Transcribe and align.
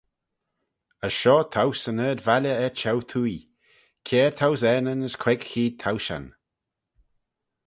As 1.05 1.13
shoh 1.19 1.43
towse 1.53 1.85
yn 1.91 2.03
ard-valley 2.07 2.53
er 2.65 2.73
cheu-twoaie, 2.79 3.45
kiare 4.05 4.35
thousaneyn 4.37 5.05
as 5.07 5.15
queig 5.23 5.41
cheead 5.49 5.73
towshan. 5.83 6.25